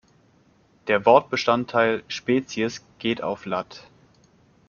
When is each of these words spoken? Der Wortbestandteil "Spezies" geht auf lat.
Der 0.87 1.05
Wortbestandteil 1.05 2.01
"Spezies" 2.07 2.83
geht 2.97 3.21
auf 3.21 3.45
lat. 3.45 3.83